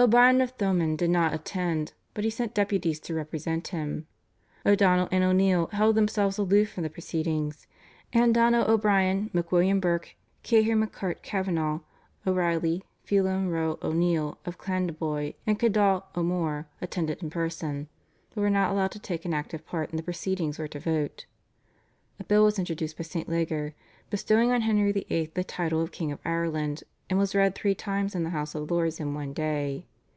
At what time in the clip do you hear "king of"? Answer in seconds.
25.90-26.20